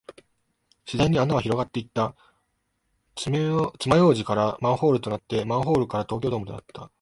[0.87, 2.15] 次第に穴は広がっていった。
[3.13, 3.71] 爪楊
[4.13, 6.89] 枝からマンホールとなって、マンホールから東京ドームとなった。